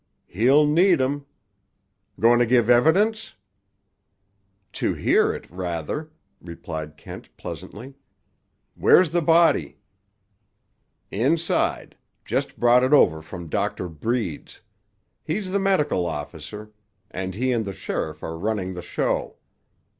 [0.25, 1.27] "He'll need 'em.
[2.19, 3.35] Going to give evidence?"
[4.73, 6.09] "To hear it, rather,"
[6.41, 7.93] replied Kent pleasantly.
[8.73, 9.77] "Where's the body?"
[11.11, 11.95] "Inside.
[12.25, 14.61] Just brought it over from Doctor Breed's.
[15.21, 16.71] He's the medical officer,
[17.11, 19.35] and he and the sheriff are running the show.